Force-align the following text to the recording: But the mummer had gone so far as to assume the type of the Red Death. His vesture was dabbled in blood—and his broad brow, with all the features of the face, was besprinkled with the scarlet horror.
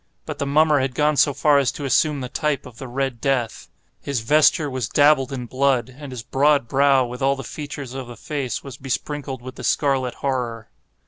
But 0.25 0.39
the 0.39 0.47
mummer 0.47 0.79
had 0.79 0.95
gone 0.95 1.15
so 1.15 1.31
far 1.31 1.59
as 1.59 1.71
to 1.73 1.85
assume 1.85 2.21
the 2.21 2.27
type 2.27 2.65
of 2.65 2.79
the 2.79 2.87
Red 2.87 3.21
Death. 3.21 3.69
His 4.01 4.21
vesture 4.21 4.67
was 4.67 4.89
dabbled 4.89 5.31
in 5.31 5.45
blood—and 5.45 6.11
his 6.11 6.23
broad 6.23 6.67
brow, 6.67 7.05
with 7.05 7.21
all 7.21 7.35
the 7.35 7.43
features 7.43 7.93
of 7.93 8.07
the 8.07 8.17
face, 8.17 8.63
was 8.63 8.77
besprinkled 8.77 9.43
with 9.43 9.57
the 9.57 9.63
scarlet 9.63 10.15
horror. 10.15 10.69